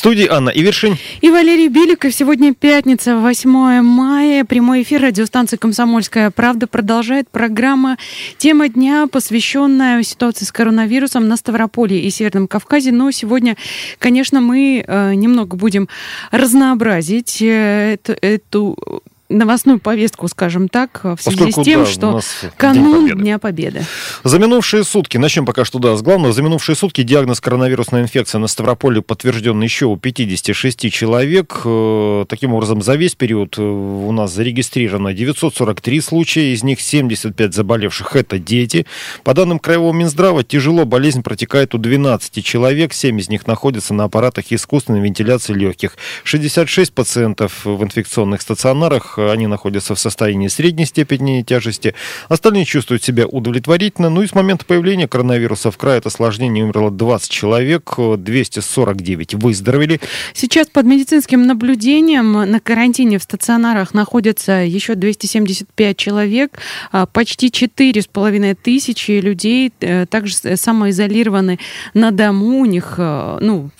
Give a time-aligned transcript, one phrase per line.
[0.00, 0.96] студии Анна Ивершин.
[1.20, 2.14] И Валерий Беликов.
[2.14, 4.46] Сегодня пятница, 8 мая.
[4.46, 7.98] Прямой эфир радиостанции «Комсомольская правда» продолжает программа
[8.38, 12.92] «Тема дня», посвященная ситуации с коронавирусом на Ставрополе и Северном Кавказе.
[12.92, 13.58] Но сегодня,
[13.98, 15.86] конечно, мы э, немного будем
[16.30, 22.20] разнообразить э, эту, эту новостную повестку, скажем так, в связи Поскольку, с тем, да, что
[22.56, 23.22] канун День Победы.
[23.22, 23.84] Дня Победы.
[24.24, 28.40] За минувшие сутки, начнем пока что да, с главного, за минувшие сутки диагноз коронавирусная инфекция
[28.40, 31.62] на Ставрополе подтвержден еще у 56 человек.
[31.64, 37.54] Э, таким образом, за весь период э, у нас зарегистрировано 943 случая, из них 75
[37.54, 38.86] заболевших– это дети.
[39.22, 44.04] По данным Краевого Минздрава, тяжело болезнь протекает у 12 человек, 7 из них находятся на
[44.04, 45.96] аппаратах искусственной вентиляции легких.
[46.24, 51.94] 66 пациентов в инфекционных стационарах, они находятся в состоянии средней степени тяжести.
[52.28, 54.10] Остальные чувствуют себя удовлетворительно.
[54.10, 60.00] Ну и с момента появления коронавируса в крае от осложнений умерло 20 человек, 249 выздоровели.
[60.34, 66.58] Сейчас под медицинским наблюдением на карантине в стационарах находятся еще 275 человек,
[66.92, 71.58] а, почти 4,5 тысячи людей э, также самоизолированы
[71.94, 72.60] на дому.
[72.60, 73.70] У них, э, ну,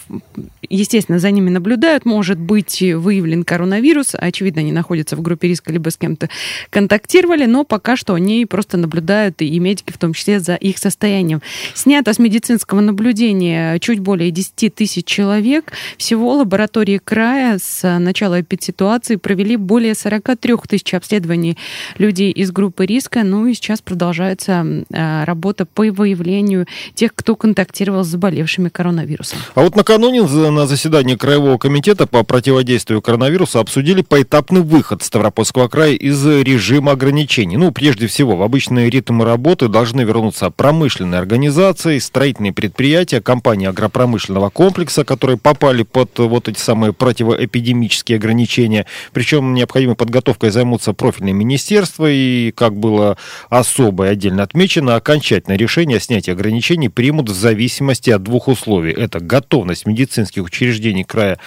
[0.69, 2.05] естественно, за ними наблюдают.
[2.05, 4.15] Может быть выявлен коронавирус.
[4.15, 6.29] Очевидно, они находятся в группе риска, либо с кем-то
[6.71, 11.41] контактировали, но пока что они просто наблюдают, и медики в том числе, за их состоянием.
[11.75, 15.73] Снято с медицинского наблюдения чуть более 10 тысяч человек.
[15.97, 21.57] Всего лаборатории края с начала эпидситуации провели более 43 тысяч обследований
[21.99, 23.23] людей из группы риска.
[23.23, 29.39] Ну и сейчас продолжается а, работа по выявлению тех, кто контактировал с заболевшими коронавирусом.
[29.55, 35.95] А вот накануне на заседании Краевого комитета по противодействию коронавирусу обсудили поэтапный выход Ставропольского края
[35.95, 37.57] из режима ограничений.
[37.57, 44.51] Ну, прежде всего, в обычные ритмы работы должны вернуться промышленные организации, строительные предприятия, компании агропромышленного
[44.51, 48.87] комплекса, которые попали под вот эти самые противоэпидемические ограничения.
[49.13, 53.17] Причем необходимой подготовкой займутся профильные министерства и, как было
[53.49, 58.93] особо и отдельно отмечено, окончательное решение о снятии ограничений примут в зависимости от двух условий.
[58.93, 61.41] Это готовность медицинских учреждений края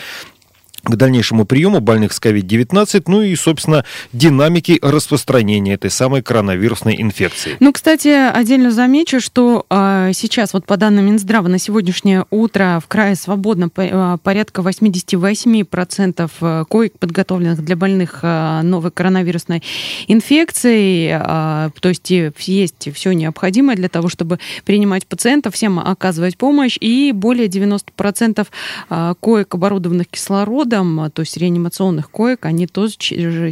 [0.84, 7.56] к дальнейшему приему больных с COVID-19, ну и, собственно, динамики распространения этой самой коронавирусной инфекции.
[7.62, 12.88] Ну, кстати, отдельно замечу, что э, сейчас, вот по данным Минздрава, на сегодняшнее утро в
[12.88, 19.64] крае свободно э, порядка 88% э, коек, подготовленных для больных э, новой коронавирусной
[20.08, 21.12] инфекцией.
[21.14, 27.14] Э, то есть есть все необходимое для того, чтобы принимать пациентов, всем оказывать помощь, и
[27.14, 28.48] более 90%
[28.90, 32.96] э, коек, оборудованных кислородом, исходом, то есть реанимационных коек, они тоже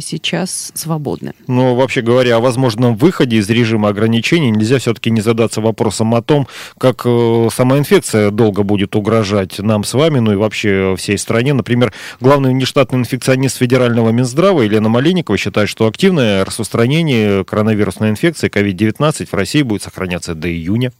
[0.00, 1.32] сейчас свободны.
[1.46, 6.22] Но вообще говоря о возможном выходе из режима ограничений, нельзя все-таки не задаться вопросом о
[6.22, 6.46] том,
[6.78, 11.52] как э, сама инфекция долго будет угрожать нам с вами, ну и вообще всей стране.
[11.52, 19.26] Например, главный внештатный инфекционист федерального Минздрава Елена Малинникова считает, что активное распространение коронавирусной инфекции COVID-19
[19.26, 20.92] в России будет сохраняться до июня.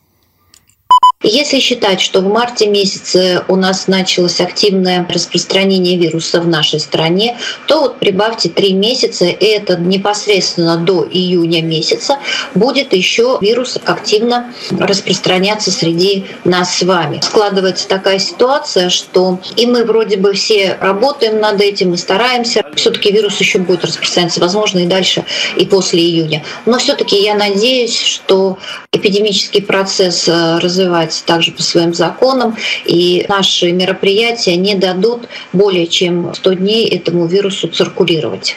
[1.23, 7.39] Если считать, что в марте месяце у нас началось активное распространение вируса в нашей стране,
[7.67, 12.19] то вот прибавьте три месяца, и это непосредственно до июня месяца
[12.55, 17.21] будет еще вирус активно распространяться среди нас с вами.
[17.23, 22.65] Складывается такая ситуация, что и мы вроде бы все работаем над этим и стараемся.
[22.75, 25.25] Все-таки вирус еще будет распространяться, возможно, и дальше,
[25.57, 26.43] и после июня.
[26.67, 28.59] Но все-таки я надеюсь, что
[28.93, 35.87] эпидемический процесс э, развивается развивается также по своим законам, и наши мероприятия не дадут более
[35.87, 38.57] чем 100 дней этому вирусу циркулировать.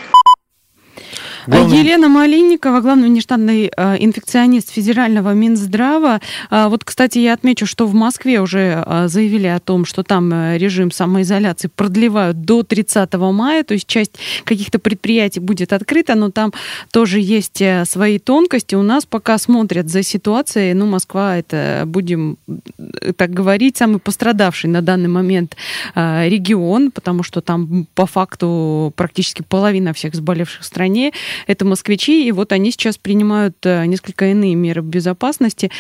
[1.48, 1.78] Главный...
[1.78, 6.20] Елена Малинникова, главный внештатный э, инфекционист федерального Минздрава.
[6.50, 10.34] Э, вот, кстати, я отмечу, что в Москве уже э, заявили о том, что там
[10.56, 14.14] режим самоизоляции продлевают до 30 мая, то есть часть
[14.44, 16.52] каких-то предприятий будет открыта, но там
[16.92, 18.76] тоже есть свои тонкости.
[18.76, 22.38] У нас пока смотрят за ситуацией, ну, Москва это, будем
[23.18, 25.56] так говорить, самый пострадавший на данный момент
[25.96, 31.14] регион, потому что там по факту практически половина всех заболевших в стране
[31.48, 35.72] это москвичи, и вот они сейчас принимают э, несколько иные меры безопасности.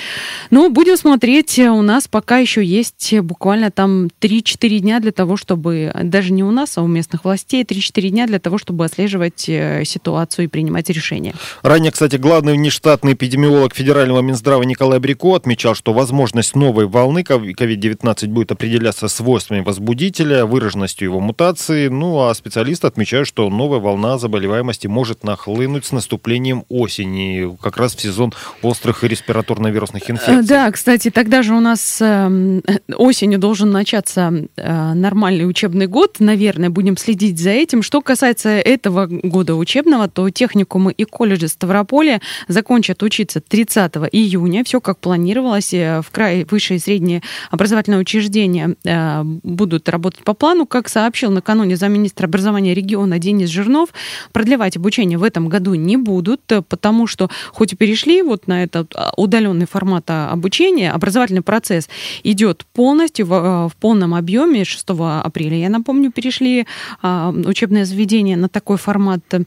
[0.52, 5.92] Но будем смотреть, у нас пока еще есть буквально там 3-4 дня для того, чтобы,
[6.04, 9.84] даже не у нас, а у местных властей, 3-4 дня для того, чтобы отслеживать э,
[9.86, 11.34] ситуацию и принимать решения.
[11.62, 18.28] Ранее, кстати, главный внештатный эпидемиолог федерального Минздрава Николай Брико отмечал, что возможность новой волны COVID-19
[18.28, 21.88] будет определяться свойствами возбудителя, выраженностью его мутации.
[21.88, 27.78] Ну, а специалисты отмечают, что новая волна заболеваемости может находиться нахлынуть с наступлением осени, как
[27.78, 30.44] раз в сезон острых респираторно-вирусных инфекций.
[30.44, 32.64] Да, кстати, тогда же у нас эм,
[32.96, 37.84] осенью должен начаться э, нормальный учебный год, наверное, будем следить за этим.
[37.84, 44.82] Что касается этого года учебного, то техникумы и колледжи Ставрополя закончат учиться 30 июня, все
[44.82, 47.22] как планировалось, э, в край высшие и средние
[47.52, 53.90] образовательные учреждения э, будут работать по плану, как сообщил накануне замминистра образования региона Денис Жирнов,
[54.32, 58.94] продлевать обучение в этом году не будут, потому что хоть и перешли вот на этот
[58.96, 61.90] а, удаленный формат обучения, образовательный процесс
[62.24, 64.66] идет полностью в, э, в полном объеме.
[64.66, 64.86] 6
[65.24, 66.66] апреля, я напомню, перешли
[67.02, 69.44] а, учебное заведение на такой формат э,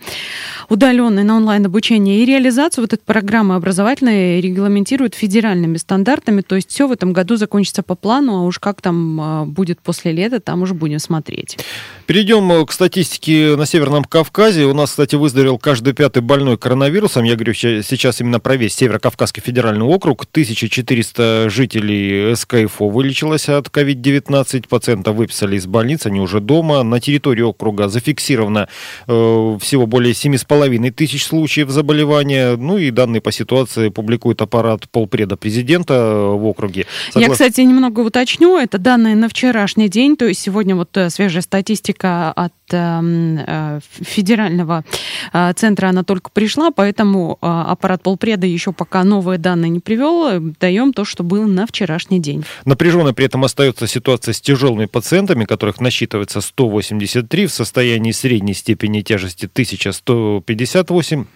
[0.69, 6.71] удаленный на онлайн обучение и реализацию вот этой программы образовательной регламентируют федеральными стандартами, то есть
[6.71, 10.41] все в этом году закончится по плану, а уж как там а, будет после лета,
[10.41, 11.59] там уже будем смотреть.
[12.07, 14.65] Перейдем э, к статистике на Северном Кавказе.
[14.65, 17.25] У нас, кстати, выздоровел каждый пятый больной коронавирусом.
[17.25, 20.27] Я говорю сейчас именно про весь Северо-Кавказский федеральный округ.
[20.31, 24.69] 1400 жителей СКФО вылечилось от COVID-19.
[24.69, 26.83] Пациентов выписали из больниц, они уже дома.
[26.83, 28.69] На территории округа зафиксировано
[29.07, 32.57] э, всего более 7,5 тысяч случаев заболевания.
[32.57, 36.87] Ну и данные по ситуации публикует аппарат полпреда президента в округе.
[37.13, 37.21] Согласно...
[37.21, 38.59] Я, кстати, немного уточню.
[38.59, 40.17] Это данные на вчерашний день.
[40.17, 44.85] То есть сегодня вот э, свежая статистика от эм, э, федерального
[45.33, 50.41] э, центра, она только пришла, поэтому аппарат полпреда еще пока новые данные не привел.
[50.59, 52.45] Даем то, что было на вчерашний день.
[52.65, 59.03] Напряженной при этом остается ситуация с тяжелыми пациентами, которых насчитывается 183 в состоянии средней степени
[59.03, 61.27] тяжести 1158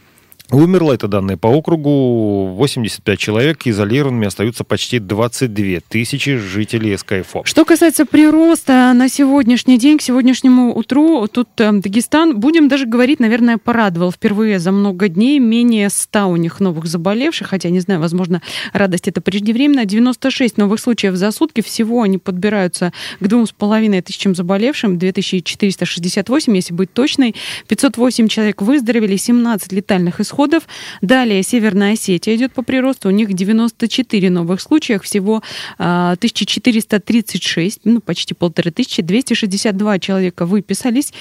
[0.53, 7.41] Умерло, это данные по округу, 85 человек, изолированными остаются почти 22 тысячи жителей СКФО.
[7.45, 13.19] Что касается прироста на сегодняшний день, к сегодняшнему утру, тут э, Дагестан, будем даже говорить,
[13.19, 14.13] наверное, порадовал.
[14.13, 18.43] Впервые за много дней, менее 100 у них новых заболевших, хотя, не знаю, возможно,
[18.75, 24.99] радость это преждевременно, 96 новых случаев за сутки, всего они подбираются к 2,5 тысячам заболевшим,
[24.99, 27.35] 2468, если быть точной,
[27.69, 30.69] 508 человек выздоровели, 17 летальных исходов, исходов.
[31.01, 33.09] Далее Северная Осетия идет по приросту.
[33.09, 35.43] У них 94 новых случаев, всего
[35.79, 41.13] 1436, а, ну почти полторы тысячи, 262 человека выписались.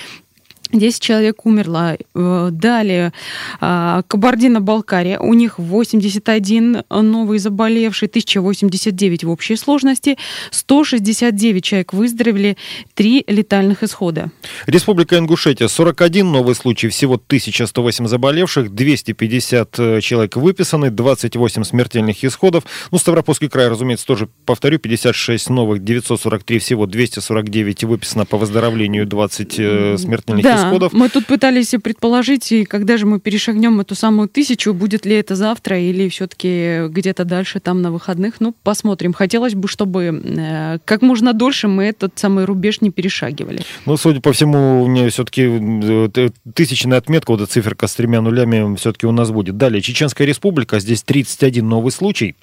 [0.72, 1.98] 10 человек умерло.
[2.16, 3.14] Э, далее
[3.60, 5.20] а, Кабардино-Балкария.
[5.20, 10.18] У них 81 новый заболевший, 1089 в общей сложности.
[10.52, 12.58] 169 человек выздоровели,
[12.94, 14.32] 3 летальных исхода.
[14.66, 15.68] Республика Ингушетия.
[15.68, 22.64] 41 новый случай, всего 1108 заболевших, 250 э, человек выписаны, 28 смертельных исходов.
[22.92, 29.56] Ну, Ставропольский край, разумеется, тоже повторю, 56 новых, 943 всего, 249 выписано по выздоровлению, 20
[29.60, 30.61] э, смертельных да, исходов.
[30.92, 35.36] Мы тут пытались предположить, и когда же мы перешагнем эту самую тысячу, будет ли это
[35.36, 38.36] завтра или все-таки где-то дальше там на выходных.
[38.40, 39.14] Ну, посмотрим.
[39.14, 43.62] Хотелось бы, чтобы э, как можно дольше мы этот самый рубеж не перешагивали.
[43.86, 48.22] Ну, судя по всему, у меня все-таки э, тысячная отметка, вот эта циферка с тремя
[48.22, 49.58] нулями все-таки у нас будет.
[49.58, 52.36] Далее, Чеченская республика, здесь 31 новый случай.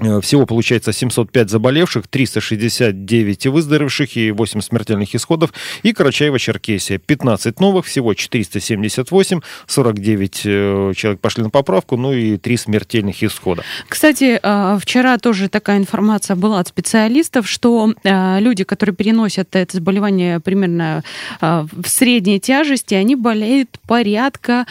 [0.00, 5.52] Э, всего получается 705 заболевших, 369 выздоровевших и 8 смертельных исходов.
[5.82, 12.56] И Карачаево-Черкесия 15 новых, всего 478, 49 э, человек пошли на поправку, ну и 3
[12.56, 13.62] смертельных исхода.
[13.88, 20.40] Кстати, а, вчера тоже такая информация была от специалистов, что люди, которые переносят это заболевание
[20.40, 21.02] примерно
[21.40, 24.66] в средней тяжести, они болеют порядка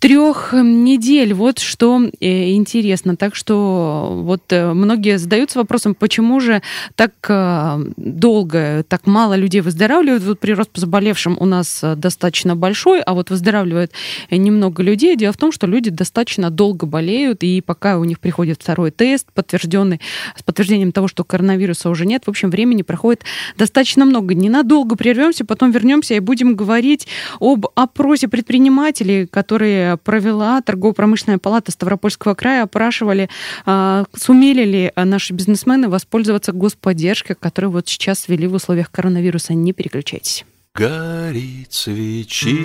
[0.00, 1.34] трех недель.
[1.34, 3.16] Вот что э, интересно.
[3.16, 6.62] Так что вот многие задаются вопросом, почему же
[6.94, 10.22] так э, долго, так мало людей выздоравливают.
[10.24, 13.92] Вот прирост по заболевшим у нас э, достаточно большой, а вот выздоравливает
[14.30, 15.16] немного людей.
[15.16, 19.26] Дело в том, что люди достаточно долго болеют, и пока у них приходит второй тест,
[19.32, 20.00] подтвержденный,
[20.36, 23.22] с подтверждением того, что коронавируса уже нет, в общем, времени проходит
[23.56, 24.34] достаточно много.
[24.34, 27.06] Ненадолго прервемся, потом вернемся и будем говорить
[27.40, 33.28] об опросе предпринимателей, которые провела торгово-промышленная палата Ставропольского края, опрашивали,
[33.66, 38.88] а, сумели сумели ли э, наши бизнесмены воспользоваться господдержкой, которую вот сейчас ввели в условиях
[38.88, 39.52] коронавируса?
[39.52, 40.44] Не переключайтесь.
[40.74, 42.64] Горит свечи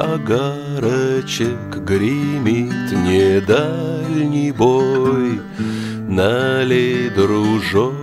[0.00, 5.40] огарочек, Гремит недальний бой.
[6.08, 7.94] Налей, дружок,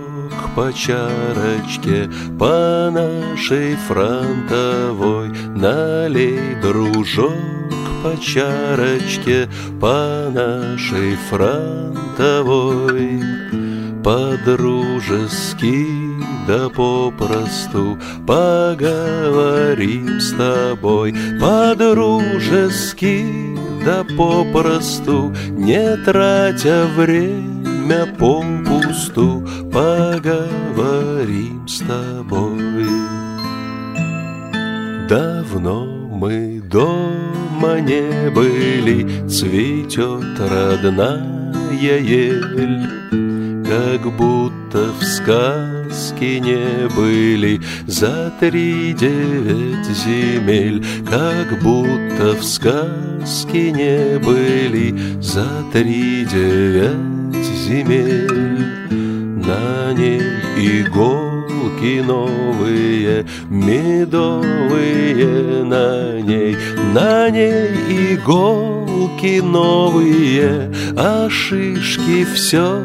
[0.56, 5.28] по чарочке, По нашей фронтовой.
[5.54, 7.34] Налей, дружок,
[8.02, 9.48] по чарочке
[9.80, 13.22] по нашей фронтовой.
[14.02, 15.86] По-дружески
[16.48, 21.14] да попросту поговорим с тобой.
[21.40, 23.24] По-дружески
[23.84, 32.88] да попросту, не тратя время попусту, поговорим с тобой.
[35.08, 42.86] Давно мы дома не были, цветет родная ель,
[43.66, 50.84] как будто в сказке не были За три девять земель.
[51.10, 58.64] Как будто в сказке не были За три девять земель.
[59.44, 60.22] На ней
[61.62, 65.24] иголки новые, медовые
[65.64, 66.56] на ней,
[66.92, 67.68] на ней
[68.14, 72.80] иголки новые, а шишки все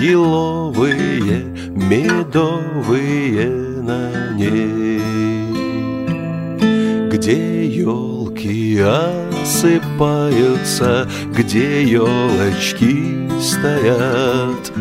[0.00, 3.48] еловые, медовые
[3.82, 5.00] на ней.
[7.10, 8.80] Где елки
[9.42, 14.72] осыпаются, где елочки стоят,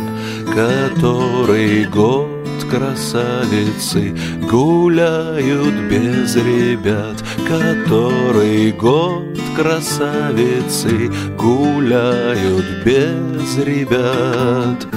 [0.55, 2.40] который год
[2.71, 4.15] красавицы
[4.49, 14.87] гуляют без ребят, который год красавицы гуляют без ребят.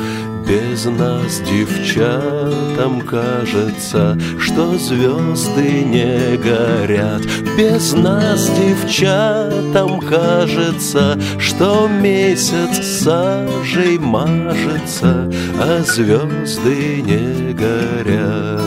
[0.46, 7.22] Без нас, девчатам, кажется, что звезды не горят.
[7.56, 18.60] Без нас, девчатам, кажется, что месяц сажей мажется, а звезды не горят.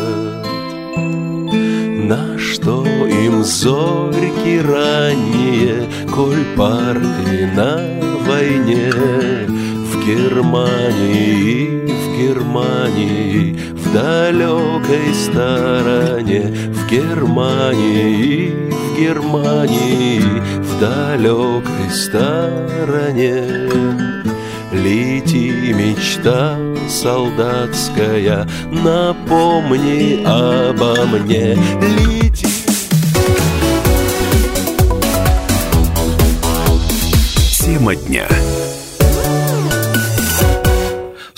[2.09, 7.77] На что им зорьки ранние, коль парни на
[8.25, 8.91] войне?
[10.07, 20.21] Германии, в Германии, в далекой стороне, в Германии, в Германии,
[20.61, 23.43] в далекой стороне.
[24.71, 31.57] Лети, мечта солдатская, напомни обо мне.
[31.81, 32.47] Лети.
[37.59, 38.36] Тема дня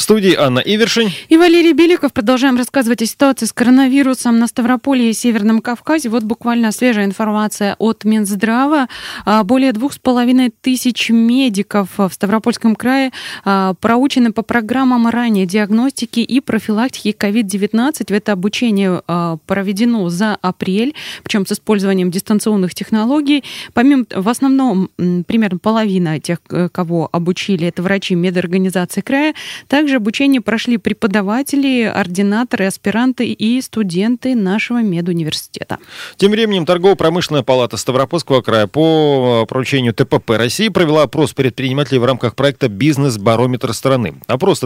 [0.10, 2.14] студии Анна Ивершин и Валерий Беликов.
[2.14, 6.10] Продолжаем рассказывать о ситуации с коронавирусом на Ставрополье и Северном Кавказе.
[6.10, 8.88] Вот буквально свежая информация от Минздрава.
[9.24, 13.12] А, более двух с половиной тысяч медиков в Ставропольском крае
[13.46, 18.06] а, проучены по программам ранней диагностики и профилактики COVID-19.
[18.10, 23.44] Это обучение а, проведено за апрель, причем с использованием дистанционных технологий.
[23.76, 29.36] Помимо, в основном, примерно половина тех, э, кого обучили, это врачи медорганизации края.
[29.68, 35.78] Также обучение прошли преподаватели, ординаторы, аспиранты и студенты нашего медуниверситета.
[36.18, 42.36] Тем временем Торгово-промышленная палата Ставропольского края по поручению ТПП России провела опрос предпринимателей в рамках
[42.36, 44.16] проекта «Бизнес-барометр страны».
[44.28, 44.64] Опрос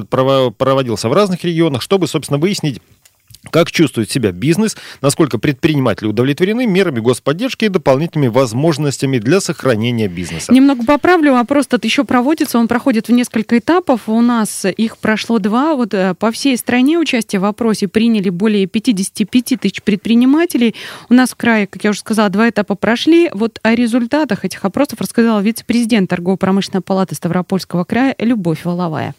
[0.58, 2.82] проводился в разных регионах, чтобы, собственно, выяснить,
[3.52, 10.52] как чувствует себя бизнес, насколько предприниматели удовлетворены мерами господдержки и дополнительными возможностями для сохранения бизнеса.
[10.52, 14.02] Немного поправлю, опрос этот еще проводится, он проходит в несколько этапов.
[14.08, 15.76] У нас их прошло два.
[15.76, 20.76] Вот э, по всей стране участие в опросе приняли более 55 тысяч предпринимателей.
[21.10, 23.30] У нас в крае, как я уже сказала, два этапа прошли.
[23.34, 29.16] Вот о результатах этих опросов рассказала вице-президент торгово-промышленной палаты Ставропольского края Любовь Воловая.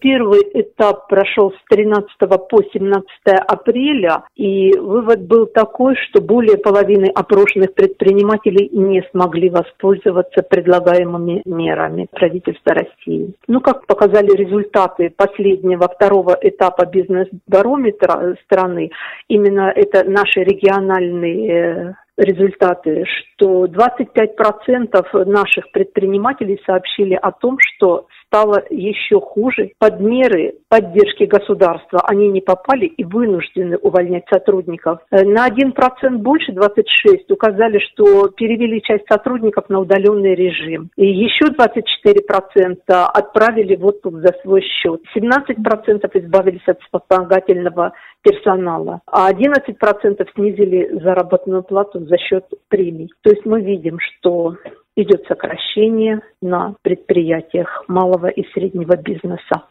[0.00, 3.04] Первый этап прошел с 13 по 17
[3.46, 12.06] апреля, и вывод был такой, что более половины опрошенных предпринимателей не смогли воспользоваться предлагаемыми мерами
[12.10, 13.34] правительства России.
[13.48, 18.90] Ну, как показали результаты последнего второго этапа бизнес-барометра страны,
[19.28, 29.20] именно это наши региональные результаты, что 25% наших предпринимателей сообщили о том, что стало еще
[29.20, 29.72] хуже.
[29.78, 35.00] Под меры поддержки государства они не попали и вынуждены увольнять сотрудников.
[35.10, 40.90] Э, на 1% больше, 26, указали, что перевели часть сотрудников на удаленный режим.
[40.96, 45.00] И еще 24% отправили в отпуск за свой счет.
[45.16, 47.92] 17% избавились от вспомогательного
[48.22, 53.10] персонала, а 11% снизили заработную плату за счет премий.
[53.22, 54.56] То есть мы видим, что
[54.96, 59.62] идет сокращение на предприятиях малого и среднего бизнеса.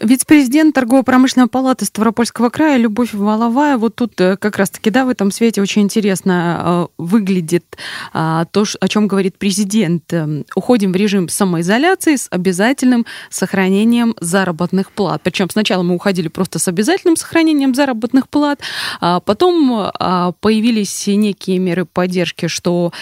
[0.00, 5.30] Вице-президент торгово-промышленной палаты Ставропольского края Любовь Воловая, вот тут э, как раз-таки, да, в этом
[5.30, 7.76] свете очень интересно э, выглядит
[8.14, 10.10] а, то, о чем говорит президент.
[10.12, 15.20] Эм, уходим в режим самоизоляции с обязательным сохранением заработных плат.
[15.22, 18.60] Причем сначала мы уходили просто с обязательным сохранением заработных плат,
[19.02, 22.92] а потом а, появились некие меры поддержки, что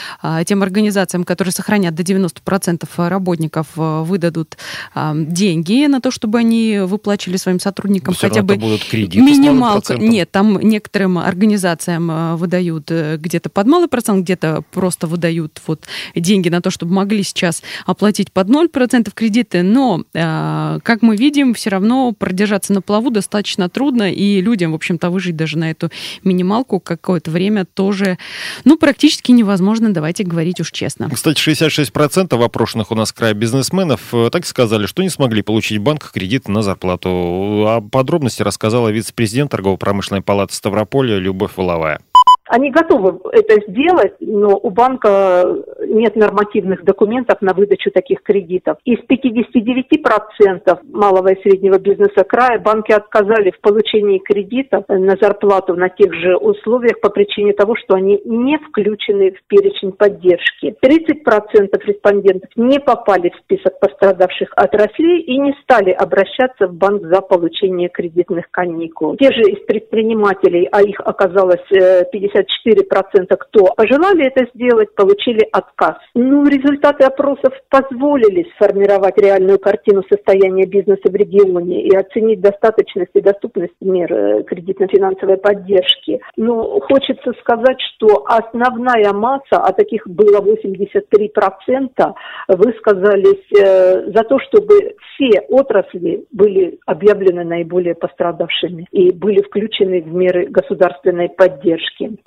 [0.47, 4.57] тем организациям, которые сохранят до 90% работников, э, выдадут
[4.95, 9.95] деньги на то, чтобы они выплачивали своим сотрудникам Все хотя бы будут кредиты минималку.
[9.95, 15.85] Нет, там некоторым организациям э, выдают э, где-то под малый процент, где-то просто выдают вот
[16.14, 21.54] деньги на то, чтобы могли сейчас оплатить под 0% кредиты, но, э, как мы видим,
[21.54, 25.90] все равно продержаться на плаву достаточно трудно, и людям, в общем-то, выжить даже на эту
[26.25, 28.18] минималку какое-то время тоже,
[28.64, 31.11] ну, практически невозможно, давайте говорить уж честно.
[31.11, 36.12] Кстати, 66% опрошенных у нас края бизнесменов так сказали, что не смогли получить в банках
[36.12, 36.77] кредиты на зарплату.
[36.85, 42.00] О подробности рассказала вице-президент торгово-промышленной палаты Ставрополя Любовь Воловая.
[42.49, 45.45] Они готовы это сделать, но у банка
[45.87, 48.78] нет нормативных документов на выдачу таких кредитов.
[48.85, 55.88] Из 59% малого и среднего бизнеса края банки отказали в получении кредитов на зарплату на
[55.88, 60.75] тех же условиях по причине того, что они не включены в перечень поддержки.
[60.85, 67.21] 30% респондентов не попали в список пострадавших отраслей и не стали обращаться в банк за
[67.21, 69.17] получение кредитных каникул.
[69.17, 75.47] Те же из предпринимателей, а их оказалось 50 э, 54% кто пожелали это сделать, получили
[75.52, 75.97] отказ.
[76.14, 83.21] Ну, результаты опросов позволили сформировать реальную картину состояния бизнеса в регионе и оценить достаточность и
[83.21, 86.21] доступность мер э, кредитно-финансовой поддержки.
[86.37, 92.14] Но хочется сказать, что основная масса, а таких было 83%,
[92.49, 100.12] высказались э, за то, чтобы все отрасли были объявлены наиболее пострадавшими и были включены в
[100.12, 102.18] меры государственной поддержки.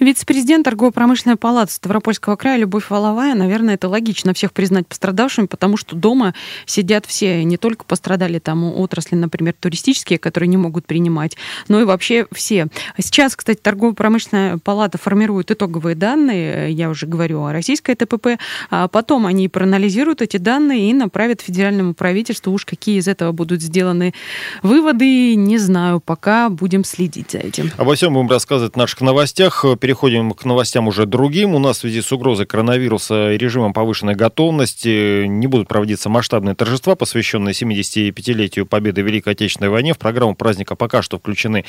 [0.00, 5.96] Вице-президент торгово-промышленной палаты Ставропольского края Любовь Воловая, наверное, это логично всех признать пострадавшими, потому что
[5.96, 6.34] дома
[6.66, 11.36] сидят все, не только пострадали там отрасли, например, туристические, которые не могут принимать,
[11.66, 12.68] но и вообще все.
[12.96, 18.38] Сейчас, кстати, торгово-промышленная палата формирует итоговые данные, я уже говорю о российской ТПП,
[18.70, 23.62] а потом они проанализируют эти данные и направят федеральному правительству, уж какие из этого будут
[23.62, 24.14] сделаны
[24.62, 27.72] выводы, не знаю, пока будем следить за этим.
[27.76, 31.54] Обо всем будем рассказывать в наших новостях переходим к новостям уже другим.
[31.54, 36.54] У нас в связи с угрозой коронавируса и режимом повышенной готовности не будут проводиться масштабные
[36.54, 39.94] торжества, посвященные 75-летию победы в Великой Отечественной войне.
[39.94, 41.64] В программу праздника пока что включены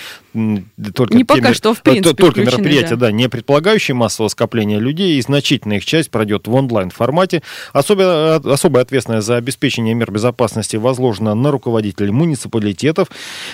[0.93, 3.05] только, не пока что, в принципе, только мероприятия, да.
[3.05, 7.41] да, не предполагающие массового скопления людей, и значительная их часть пройдет в онлайн-формате.
[7.71, 13.07] Особо, особая ответственность за обеспечение мер безопасности возложена на руководителей муниципалитетов.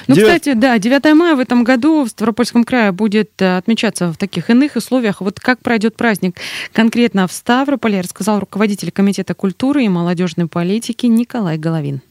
[0.08, 0.28] Ну, 9...
[0.28, 4.49] кстати, да, 9 мая в этом году в Ставропольском крае будет э, отмечаться в таких
[4.55, 5.21] иных условиях.
[5.21, 6.37] Вот как пройдет праздник
[6.73, 12.01] конкретно в Ставрополе, рассказал руководитель Комитета культуры и молодежной политики Николай Головин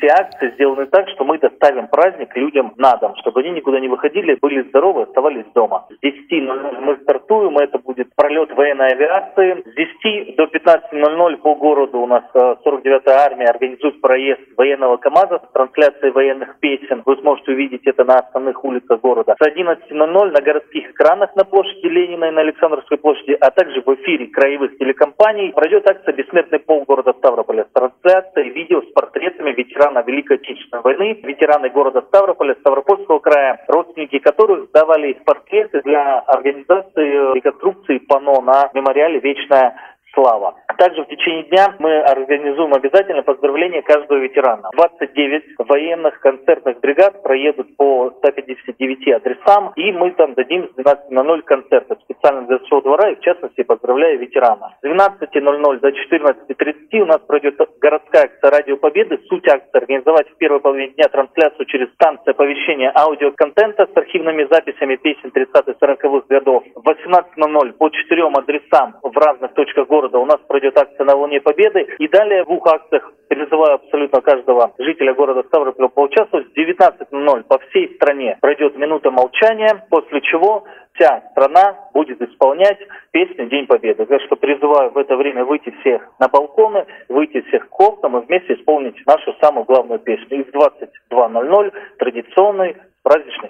[0.00, 3.88] все акции сделаны так, что мы доставим праздник людям на дом, чтобы они никуда не
[3.88, 5.86] выходили, были здоровы, оставались дома.
[5.90, 9.62] С 10.00 мы стартуем, это будет пролет военной авиации.
[9.66, 15.42] С 10 до 15.00 по городу у нас 49-я э, армия организует проезд военного КАМАЗа
[15.48, 17.02] с трансляцией военных песен.
[17.04, 19.36] Вы сможете увидеть это на основных улицах города.
[19.38, 23.94] С 11.00 на городских экранах на площади Ленина и на Александровской площади, а также в
[23.94, 29.89] эфире краевых телекомпаний пройдет акция «Бессмертный пол города Ставрополя» с трансляцией видео с портретами ветеранов
[29.90, 37.34] ветерана Великой Отечественной войны, ветераны города Ставрополя, Ставропольского края, родственники которых давали портреты для организации
[37.34, 39.74] реконструкции пано на мемориале «Вечная
[40.14, 40.54] слава».
[40.78, 44.70] Также в течение дня мы организуем обязательно поздравление каждого ветерана.
[44.74, 51.96] 29 военных концертных бригад проедут по 159 адресам, и мы там дадим с 12.00 концерты
[52.02, 54.74] специально для своего двора, и в частности поздравляю ветерана.
[54.82, 59.18] С 12.00 до 14.30 у нас пройдет городская акция «Радио Победы».
[59.28, 64.96] Суть акции– организовать в первой половине дня трансляцию через станции оповещения аудиоконтента с архивными записями
[64.96, 66.64] песен 30-40-х годов.
[66.74, 71.40] В 18.00 по четырем адресам в разных точках города у нас пройдет акция на Луне
[71.40, 71.86] Победы.
[71.98, 76.48] И далее в двух акциях призываю абсолютно каждого жителя города Ставрополя поучаствовать.
[76.48, 82.78] В 19.00 по всей стране пройдет минута молчания, после чего вся страна будет исполнять
[83.10, 84.06] песню «День Победы».
[84.06, 88.26] Так что призываю в это время выйти всех на балконы, выйти всех к окнам и
[88.26, 90.40] вместе исполнить нашу самую главную песню.
[90.40, 93.48] И в 22.00 традиционный праздничный.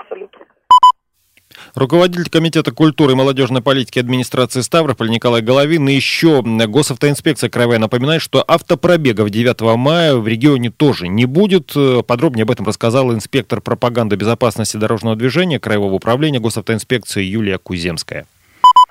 [1.74, 8.22] Руководитель Комитета культуры и молодежной политики администрации Ставрополь Николай Головин и еще госавтоинспекция краевая напоминает,
[8.22, 11.72] что автопробегов 9 мая в регионе тоже не будет.
[12.06, 18.26] Подробнее об этом рассказал инспектор пропаганды безопасности дорожного движения Краевого управления госавтоинспекции Юлия Куземская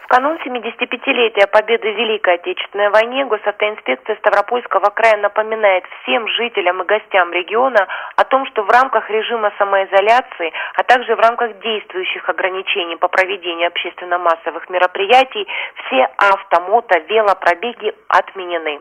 [0.10, 7.32] канун 75-летия победы в Великой Отечественной войне госавтоинспекция Ставропольского края напоминает всем жителям и гостям
[7.32, 13.08] региона о том, что в рамках режима самоизоляции, а также в рамках действующих ограничений по
[13.08, 15.48] проведению общественно-массовых мероприятий
[15.86, 18.80] все авто, мото, велопробеги отменены.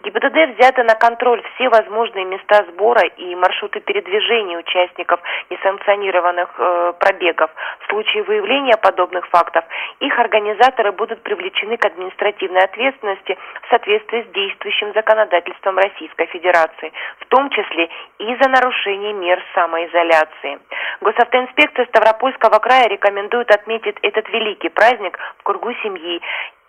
[0.00, 7.50] ГИБДД взяты на контроль все возможные места сбора и маршруты передвижения участников несанкционированных э, пробегов.
[7.80, 9.64] В случае выявления подобных фактов
[9.98, 16.92] их организация организаторы будут привлечены к административной ответственности в соответствии с действующим законодательством Российской Федерации,
[17.20, 20.58] в том числе и за нарушение мер самоизоляции.
[21.00, 26.20] Госавтоинспекция Ставропольского края рекомендует отметить этот великий праздник в кругу семьи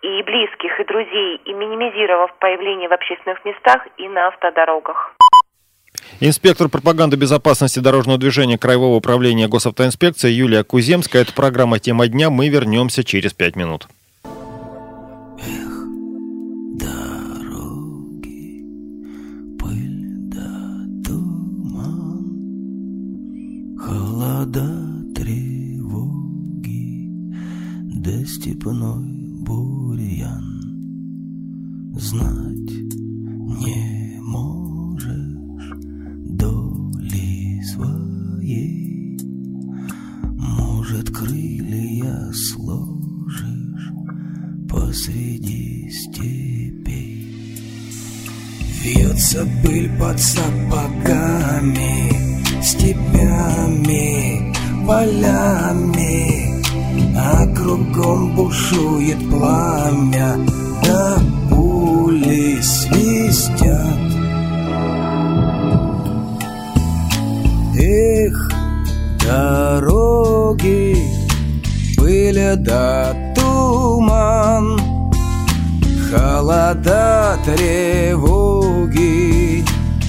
[0.02, 5.14] и близких, и друзей, и минимизировав появление в общественных местах и на автодорогах.
[6.20, 11.22] Инспектор пропаганды безопасности дорожного движения Краевого управления госавтоинспекции Юлия Куземская.
[11.22, 12.28] Это программа «Тема дня».
[12.30, 13.88] Мы вернемся через пять минут.
[23.78, 24.68] Холода,
[25.16, 26.62] тревоги,
[28.00, 29.04] да степной
[29.40, 30.44] бурьян.
[31.96, 32.70] Знать
[33.64, 33.89] не
[49.62, 52.10] пыль под сапогами
[52.62, 54.52] Степями,
[54.86, 56.62] полями
[57.16, 60.36] А кругом бушует пламя
[60.84, 61.18] Да
[61.48, 64.00] пули свистят.
[67.78, 68.50] Эх,
[69.24, 70.96] дороги
[71.96, 74.80] были да туман,
[76.10, 78.29] Холода, тревоги,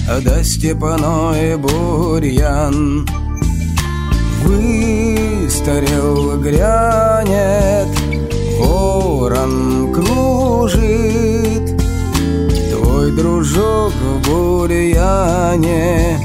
[0.06, 3.06] да степной бурьян.
[4.44, 7.88] Выстрел грянет,
[8.58, 11.80] ворон кружит,
[12.70, 16.18] Твой дружок в бурьяне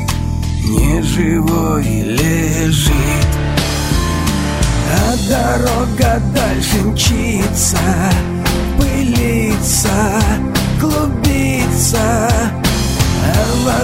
[0.68, 2.94] неживой лежит.
[4.90, 7.78] А дорога дальше мчится,
[8.80, 9.90] пылится,
[10.80, 12.37] клубится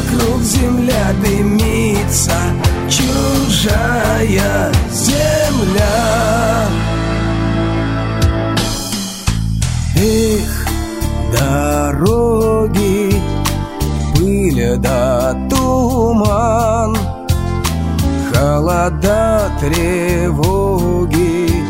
[0.03, 2.33] вокруг земля дымится,
[2.89, 6.67] чужая земля.
[9.95, 10.67] Эх,
[11.31, 13.21] дороги
[14.15, 16.97] пыль да туман
[18.33, 21.63] Холода, тревоги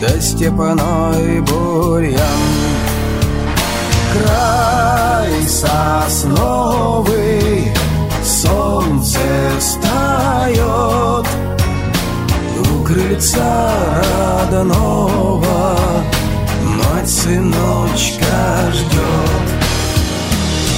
[0.00, 2.20] Да степаной бурьян.
[4.12, 5.07] Край
[5.60, 7.22] сосновый
[8.22, 9.18] Солнце
[9.58, 11.26] встает
[12.60, 15.76] У крыльца родного
[16.62, 19.48] Мать сыночка ждет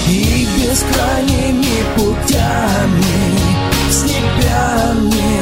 [0.09, 3.39] и бескрайними путями,
[3.91, 5.40] степями,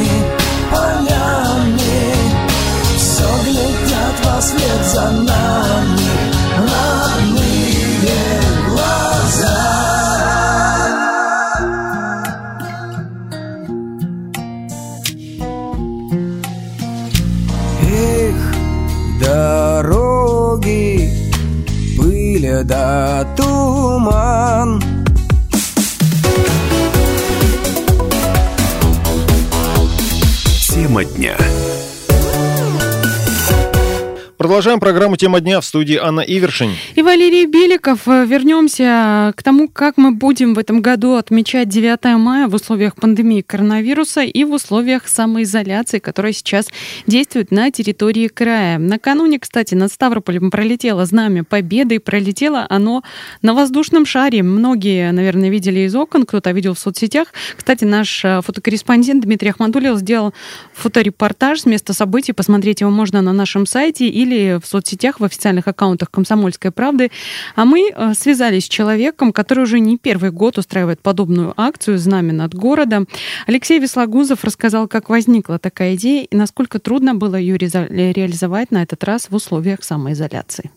[34.79, 36.71] Продолжаем программу «Тема дня» в студии Анна Ивершин.
[36.95, 38.07] И Валерий Беликов.
[38.07, 43.43] Вернемся к тому, как мы будем в этом году отмечать 9 мая в условиях пандемии
[43.43, 46.69] коронавируса и в условиях самоизоляции, которая сейчас
[47.07, 48.79] действует на территории края.
[48.79, 53.03] Накануне, кстати, над Ставрополем пролетело знамя Победы, и пролетело оно
[53.43, 54.43] на воздушном шаре.
[54.43, 57.29] Многие, наверное, видели из окон, кто-то видел в соцсетях.
[57.57, 60.35] Кстати, наш э, фотокорреспондент Дмитрий Ахмадулев сделал
[60.75, 62.33] фоторепортаж с места событий.
[62.33, 67.11] Посмотреть его можно на нашем сайте или в соцсетях, в официальных аккаунтах «Комсомольской правды».
[67.57, 72.33] А мы э, связались с человеком, который уже не первый год устраивает подобную акцию «Знамя
[72.33, 73.07] над городом».
[73.46, 79.04] Алексей Веслагузов рассказал, как возникла такая идея и насколько трудно было ее реализовать на этот
[79.04, 80.70] раз в условиях самоизоляции.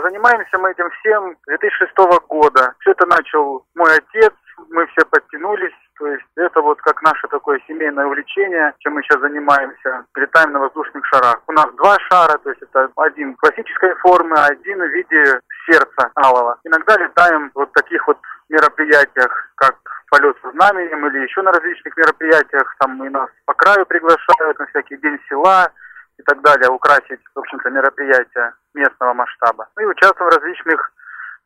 [0.00, 1.92] Занимаемся мы этим всем с 2006
[2.28, 2.74] года.
[2.80, 4.32] Все это начал мой отец,
[4.70, 5.74] мы все подтянулись.
[5.98, 10.04] То есть это вот как наше такое семейное увлечение, чем мы сейчас занимаемся.
[10.14, 11.40] Летаем на воздушных шарах.
[11.46, 16.10] У нас два шара, то есть это один классической формы, а один в виде сердца
[16.16, 16.58] алого.
[16.64, 18.18] Иногда летаем вот таких вот
[18.48, 19.76] мероприятиях, как
[20.10, 22.74] полет со знаменем или еще на различных мероприятиях.
[22.78, 25.70] Там и нас по краю приглашают на всякий день села,
[26.18, 29.68] и так далее, украсить, в общем-то, мероприятия местного масштаба.
[29.76, 30.92] Ну и участвуем в различных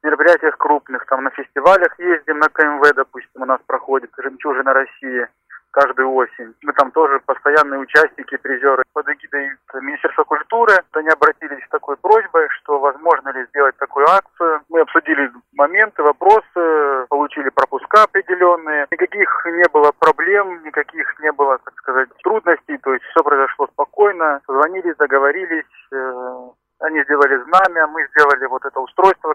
[0.02, 5.28] мероприятиях крупных, там на фестивалях ездим, на КМВ, допустим, у нас проходит «Жемчужина России»,
[5.72, 6.54] каждую осень.
[6.62, 8.84] Мы там тоже постоянные участники, призеры.
[8.92, 14.60] Под эгидой Министерства культуры они обратились с такой просьбой, что возможно ли сделать такую акцию.
[14.68, 18.86] Мы обсудили моменты, вопросы, получили пропуска определенные.
[18.90, 22.78] Никаких не было проблем, никаких не было, так сказать, трудностей.
[22.78, 24.40] То есть все произошло спокойно.
[24.46, 25.64] Позвонились, договорились.
[25.92, 29.34] Э, они сделали знамя, мы сделали вот это устройство,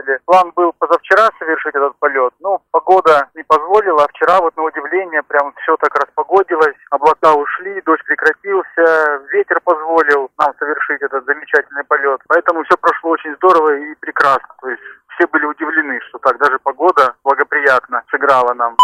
[0.00, 0.18] подвесили.
[0.24, 5.22] План был позавчера совершить этот полет, но погода не позволила, а вчера вот на удивление
[5.22, 12.20] прям все так распогодилось, облака ушли, дождь прекратился, ветер позволил нам совершить этот замечательный полет.
[12.28, 14.48] Поэтому все прошло очень здорово и прекрасно.
[14.60, 14.82] То есть
[15.16, 18.76] все были удивлены, что так даже погода благоприятно сыграла нам.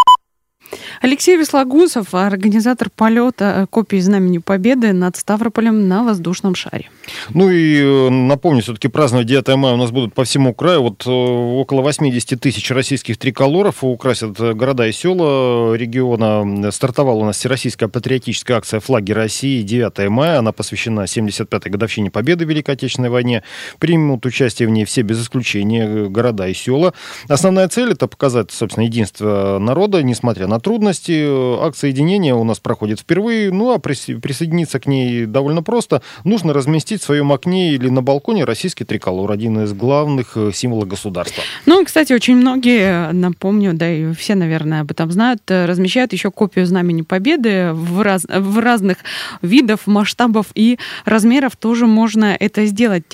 [1.16, 6.90] Алексей Веслагусов, организатор полета э, копии Знамени Победы над Ставрополем на воздушном шаре.
[7.30, 10.82] Ну и э, напомню, все-таки праздновать 9 мая у нас будут по всему краю.
[10.82, 16.70] Вот э, около 80 тысяч российских триколоров украсят города и села региона.
[16.70, 20.40] Стартовала у нас всероссийская патриотическая акция «Флаги России» 9 мая.
[20.40, 23.42] Она посвящена 75-й годовщине Победы в Великой Отечественной войне.
[23.78, 26.92] Примут участие в ней все без исключения города и села.
[27.26, 31.05] Основная цель– это показать, собственно, единство народа, несмотря на трудности.
[31.10, 33.52] Акция единения у нас проходит впервые.
[33.52, 36.02] Ну, а присоединиться к ней довольно просто.
[36.24, 40.50] Нужно разместить разместить в своем окне или на балконе российский триколор, один из главных э,
[40.52, 41.42] символов государства.
[41.64, 46.30] Ну, кстати, очень многие, напомню, да и все, наверное, об этом знают, э, размещают еще
[46.30, 48.98] копию Знамени Победы в, раз, в разных
[49.42, 53.04] видов, масштабов и размеров тоже можно это сделать.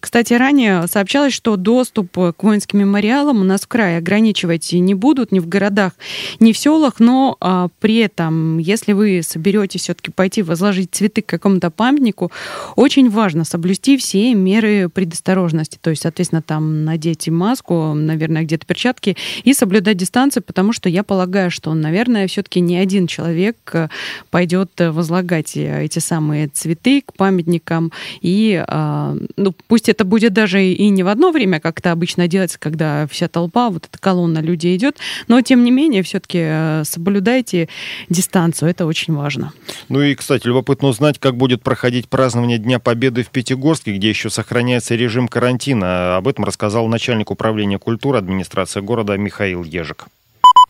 [0.00, 5.32] Кстати, ранее сообщалось, что доступ к воинским мемориалам у нас в крае ограничивать не будут
[5.32, 5.92] ни в городах,
[6.40, 11.26] ни в селах, но а, при этом, если вы соберетесь все-таки пойти возложить цветы к
[11.26, 12.32] какому-то памятнику,
[12.76, 15.78] очень важно соблюсти все меры предосторожности.
[15.80, 21.02] То есть, соответственно, там надеть маску, наверное, где-то перчатки и соблюдать дистанцию, потому что я
[21.04, 23.88] полагаю, что, наверное, все-таки не один человек э,
[24.30, 27.92] пойдет возлагать э, эти самые цветы к памятникам.
[28.20, 32.28] И, а, ну, пусть это будет даже и не в одно время, как это обычно
[32.28, 34.96] делается, когда вся толпа, вот эта колонна людей идет,
[35.28, 36.82] но, тем не менее, все-таки э,
[37.28, 37.68] соблюдайте
[38.08, 39.52] дистанцию, это очень важно.
[39.88, 44.30] Ну и, кстати, любопытно узнать, как будет проходить празднование Дня Победы в Пятигорске, где еще
[44.30, 46.16] сохраняется режим карантина.
[46.16, 50.06] Об этом рассказал начальник управления культуры администрации города Михаил Ежик.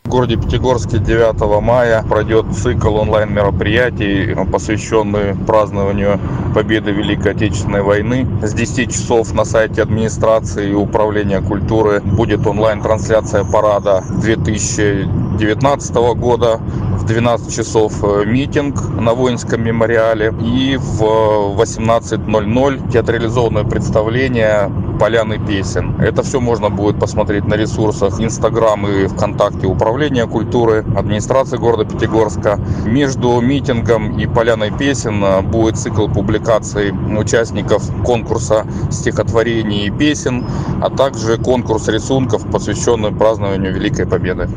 [0.09, 6.19] Городе Пятигорске 9 мая пройдет цикл онлайн-мероприятий, посвященный празднованию
[6.55, 8.27] победы Великой Отечественной войны.
[8.41, 16.59] С 10 часов на сайте администрации и управления культуры будет онлайн-трансляция парада 2019 года.
[17.09, 20.31] В 12 часов э, митинг на воинском мемориале.
[20.43, 21.01] И в
[21.59, 25.99] 18.00 театрализованное представление поляны песен.
[25.99, 32.59] Это все можно будет посмотреть на ресурсах Инстаграм и ВКонтакте Управления культуры, администрации города Пятигорска.
[32.85, 40.45] Между митингом и поляной песен э, будет цикл публикаций участников конкурса стихотворений и песен,
[40.79, 44.47] а также конкурс рисунков, посвященный празднованию Великой Победы.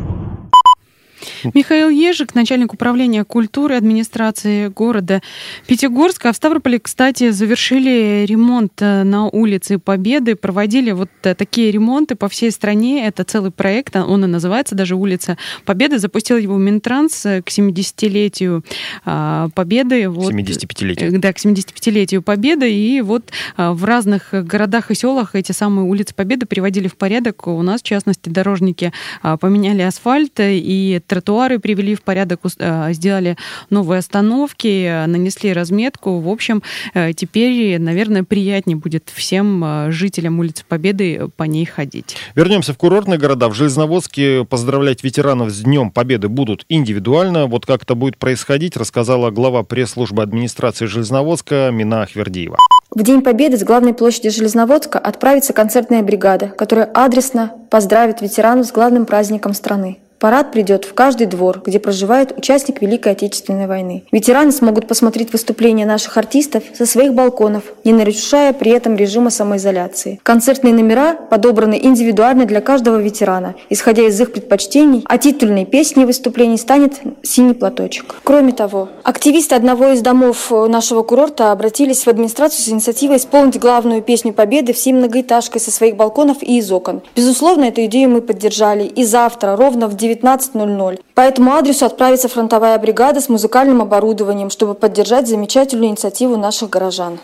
[1.54, 5.22] Михаил Ежик, начальник управления культуры администрации города
[5.66, 6.30] Пятигорска.
[6.30, 10.36] А в Ставрополе, кстати, завершили ремонт э, на улице Победы.
[10.36, 13.06] Проводили вот э, такие ремонты по всей стране.
[13.06, 15.98] Это целый проект, он и называется даже «Улица Победы».
[15.98, 18.64] Запустил его Минтранс э, к 70-летию
[19.04, 20.08] а, Победы.
[20.08, 21.18] Вот, 75-летию.
[21.18, 22.72] Да, к 75-летию Победы.
[22.72, 27.46] И вот в разных городах и селах эти самые улицы Победы приводили в порядок.
[27.46, 32.92] У нас, в частности, дорожники а, поменяли асфальт и тротуар тротуары привели в порядок, э,
[32.92, 33.36] сделали
[33.70, 36.20] новые остановки, нанесли разметку.
[36.20, 36.62] В общем,
[36.94, 42.16] э, теперь, наверное, приятнее будет всем э, жителям улицы Победы по ней ходить.
[42.34, 43.48] Вернемся в курортные города.
[43.48, 47.46] В Железноводске поздравлять ветеранов с Днем Победы будут индивидуально.
[47.46, 52.58] Вот как это будет происходить, рассказала глава пресс-службы администрации Железноводска Мина Ахвердиева.
[52.94, 58.72] В День Победы с главной площади Железноводска отправится концертная бригада, которая адресно поздравит ветеранов с
[58.72, 60.01] главным праздником страны.
[60.22, 64.04] Парад придет в каждый двор, где проживает участник Великой Отечественной войны.
[64.12, 70.20] Ветераны смогут посмотреть выступления наших артистов со своих балконов, не нарушая при этом режима самоизоляции.
[70.22, 76.56] Концертные номера подобраны индивидуально для каждого ветерана, исходя из их предпочтений, а титульной песней выступлений
[76.56, 78.14] станет «Синий платочек».
[78.22, 84.02] Кроме того, активисты одного из домов нашего курорта обратились в администрацию с инициативой исполнить главную
[84.02, 87.02] песню Победы всей многоэтажкой со своих балконов и из окон.
[87.16, 91.00] Безусловно, эту идею мы поддержали, и завтра, ровно в 9 19.00.
[91.14, 97.18] По этому адресу отправится фронтовая бригада с музыкальным оборудованием, чтобы поддержать замечательную инициативу наших горожан.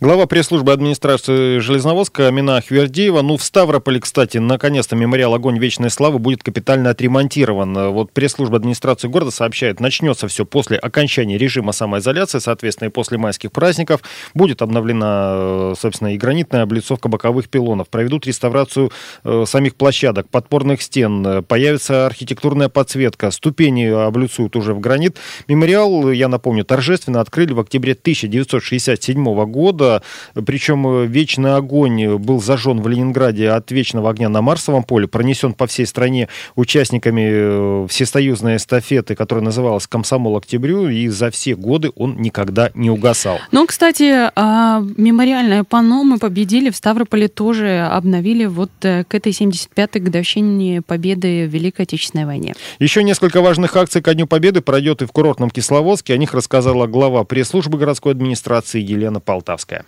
[0.00, 3.22] Глава пресс-службы администрации Железноводска Амина Хвердеева.
[3.22, 7.92] Ну, в Ставрополе, кстати, наконец-то мемориал «Огонь вечной славы» будет капитально отремонтирован.
[7.92, 13.52] Вот пресс-служба администрации города сообщает, начнется все после окончания режима самоизоляции, соответственно, и после майских
[13.52, 14.00] праздников.
[14.34, 17.88] Будет обновлена, собственно, и гранитная облицовка боковых пилонов.
[17.88, 18.90] Проведут реставрацию
[19.24, 21.44] э, самих площадок, подпорных стен.
[21.44, 23.30] Появится архитектурная подсветка.
[23.30, 25.18] Ступени облицуют уже в гранит.
[25.46, 30.02] Мемориал, я напомню, торжественно открыли в октябре 1967 года года.
[30.46, 35.52] Причем э, вечный огонь был зажжен в Ленинграде от вечного огня на Марсовом поле, пронесен
[35.52, 41.90] по всей стране участниками э, всесоюзной эстафеты, которая называлась «Комсомол октябрю», и за все годы
[41.94, 43.38] он никогда не угасал.
[43.52, 49.32] Ну, кстати, а, мемориальное панно мы победили в Ставрополе тоже обновили вот э, к этой
[49.32, 52.54] 75-й годовщине победы в Великой Отечественной войне.
[52.78, 56.14] Еще несколько важных акций ко Дню Победы пройдет и в курортном Кисловодске.
[56.14, 59.49] О них рассказала глава пресс-службы городской администрации Елена Полтавская.
[59.50, 59.84] Полтавская.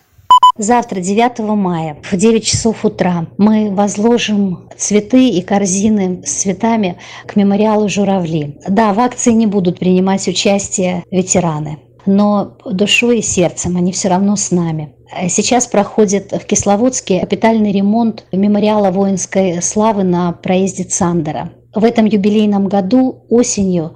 [0.59, 7.37] Завтра, 9 мая, в 9 часов утра, мы возложим цветы и корзины с цветами к
[7.37, 8.59] мемориалу «Журавли».
[8.69, 14.37] Да, в акции не будут принимать участие ветераны, но душой и сердцем они все равно
[14.37, 14.95] с нами.
[15.29, 21.53] Сейчас проходит в Кисловодске капитальный ремонт мемориала воинской славы на проезде Цандера.
[21.75, 23.95] В этом юбилейном году осенью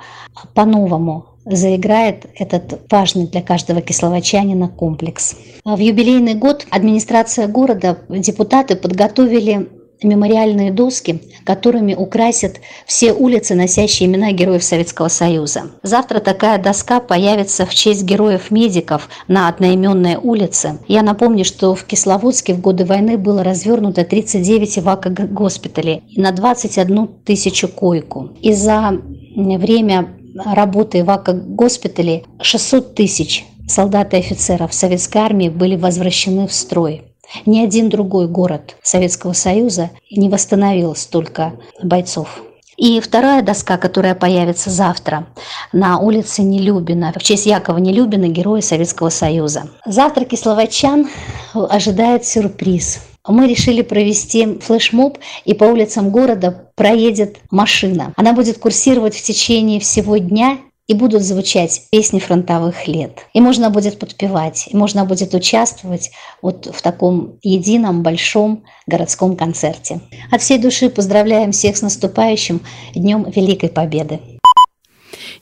[0.54, 5.36] по-новому заиграет этот важный для каждого кисловодчанина комплекс.
[5.64, 9.68] В юбилейный год администрация города, депутаты подготовили
[10.02, 15.70] мемориальные доски, которыми украсят все улицы, носящие имена героев Советского Союза.
[15.82, 20.78] Завтра такая доска появится в честь героев-медиков на одноименной улице.
[20.88, 27.68] Я напомню, что в Кисловодске в годы войны было развернуто 39 эвако-госпиталей на 21 тысячу
[27.68, 28.30] койку.
[28.42, 29.00] И за
[29.34, 30.08] время
[30.44, 37.02] работы в госпитале 600 тысяч солдат и офицеров советской армии были возвращены в строй.
[37.44, 42.40] Ни один другой город Советского Союза не восстановил столько бойцов.
[42.76, 45.26] И вторая доска, которая появится завтра
[45.72, 49.70] на улице Нелюбина, в честь Якова Нелюбина, героя Советского Союза.
[49.86, 51.08] Завтра кисловодчан
[51.54, 53.00] ожидает сюрприз–
[53.32, 58.12] мы решили провести флешмоб, и по улицам города проедет машина.
[58.16, 63.26] Она будет курсировать в течение всего дня и будут звучать песни фронтовых лет.
[63.34, 66.12] И можно будет подпевать, и можно будет участвовать
[66.42, 70.00] вот в таком едином большом городском концерте.
[70.30, 72.60] От всей души поздравляем всех с наступающим
[72.94, 74.20] Днем Великой Победы.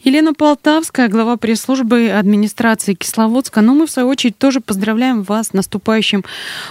[0.04, 3.62] Елена Полтавская, глава пресс-службы администрации Кисловодска.
[3.62, 6.24] Но ну, мы, в свою очередь, тоже поздравляем вас с наступающим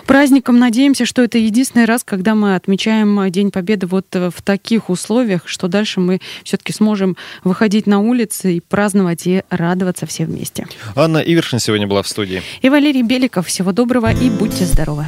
[0.05, 0.59] праздником.
[0.59, 5.67] Надеемся, что это единственный раз, когда мы отмечаем День Победы вот в таких условиях, что
[5.67, 10.67] дальше мы все-таки сможем выходить на улицы и праздновать и радоваться все вместе.
[10.95, 12.43] Анна Ивершин сегодня была в студии.
[12.61, 13.47] И Валерий Беликов.
[13.47, 15.07] Всего доброго и будьте здоровы.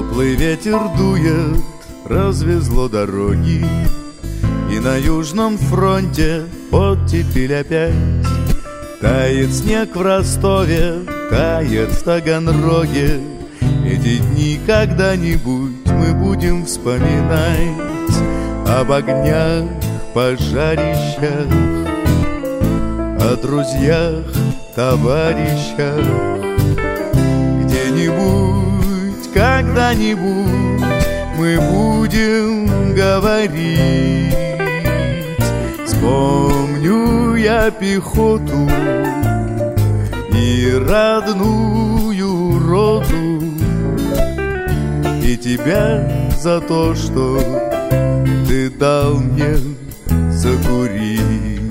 [0.00, 1.62] Теплый ветер дует,
[2.06, 3.62] развезло дороги?
[4.72, 7.92] И на южном фронте оттепель опять
[9.02, 13.20] Тает снег в Ростове, тает в Таганроге.
[13.84, 17.76] Эти дни когда-нибудь мы будем вспоминать
[18.66, 19.68] Об огнях,
[20.14, 21.46] пожарищах
[23.20, 24.24] О друзьях,
[24.74, 26.06] товарищах.
[27.64, 28.39] Где-нибудь
[29.32, 30.82] когда-нибудь
[31.36, 34.34] мы будем говорить.
[35.86, 38.68] Вспомню я пехоту
[40.32, 43.42] и родную роду,
[45.22, 47.38] и тебя за то, что
[48.48, 49.56] ты дал мне
[50.30, 51.68] закурить.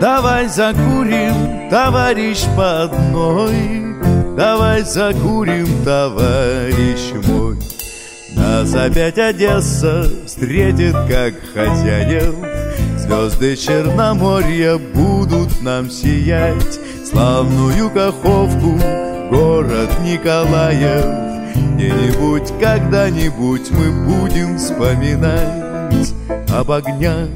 [0.00, 3.79] Давай закурим, товарищ, по одной
[4.36, 7.56] Давай закурим, товарищ мой.
[8.34, 12.34] Нас опять Одесса встретит как хозяев
[12.96, 16.78] Звезды Черноморья будут нам сиять.
[17.04, 18.78] Славную Каховку,
[19.30, 21.30] город Николаев.
[21.74, 26.14] Где-нибудь, когда-нибудь мы будем вспоминать
[26.54, 27.28] Об огнях,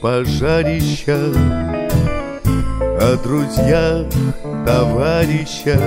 [0.00, 1.36] пожарищах
[2.70, 4.06] О друзьях,
[4.64, 5.80] товарищах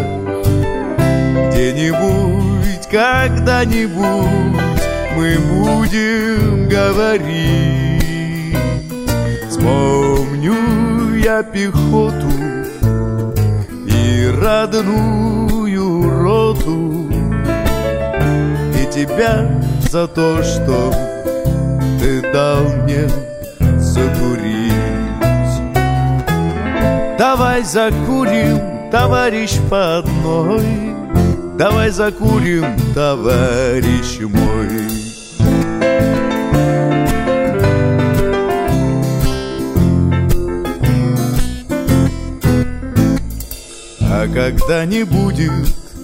[1.51, 4.53] Где-нибудь, когда-нибудь
[5.15, 7.93] мы будем говорить.
[9.63, 12.28] Помню я пехоту
[13.88, 17.09] и родную роту.
[18.78, 19.49] И тебя
[19.89, 20.93] за то, что
[22.01, 23.07] ты дал мне
[23.80, 24.82] закурить
[27.36, 30.61] Давай закурим, товарищ по одной
[31.57, 32.63] Давай закурим,
[32.93, 34.69] товарищ мой.
[44.01, 45.51] А когда не будет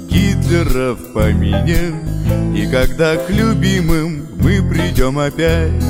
[0.09, 1.93] Гитлера в помине
[2.57, 5.83] И когда к любимым мы придем опять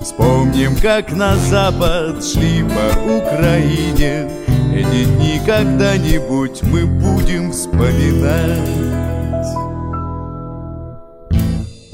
[0.00, 4.43] Вспомним, как на запад шли по Украине
[4.74, 8.58] Эти дни когда-нибудь мы будем вспоминать.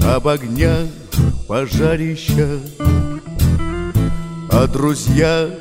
[0.03, 0.87] Об огнях,
[1.47, 2.59] пожарищах
[4.49, 5.51] О друзьях,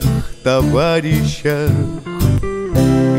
[0.42, 1.70] товарищах.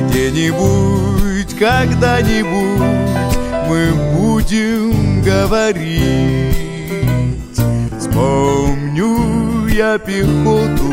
[0.09, 3.37] Где-нибудь, когда-нибудь
[3.69, 6.55] мы будем говорить.
[7.99, 10.91] Вспомню я пехоту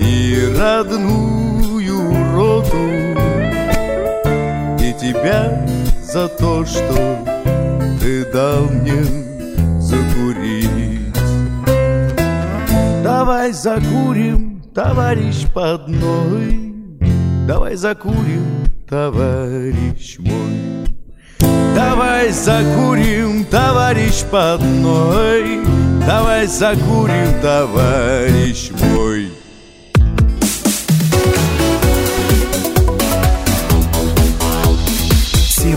[0.00, 1.39] и родную
[5.10, 5.66] тебя
[6.02, 7.18] за то, что
[8.00, 9.02] ты дал мне
[9.80, 11.14] закурить.
[13.02, 16.74] Давай закурим, товарищ по одной
[17.46, 20.86] Давай закурим, товарищ мой.
[21.74, 25.60] Давай закурим, товарищ по одной
[26.06, 29.19] Давай закурим, товарищ мой